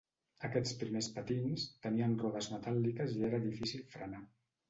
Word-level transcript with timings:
Aquests 0.47 0.71
primers 0.83 1.09
patins 1.17 1.65
tenien 1.83 2.15
rodes 2.23 2.49
metàl·liques 2.55 3.13
i 3.19 3.23
era 3.31 3.43
difícil 3.47 3.87
frenar. 3.95 4.23